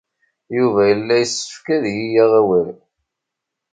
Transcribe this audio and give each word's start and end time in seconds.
Yuba 0.57 0.81
yella 0.89 1.15
yessefk 1.17 1.65
ad 1.75 1.83
iyi-yaɣ 1.91 2.31
awal. 2.39 2.69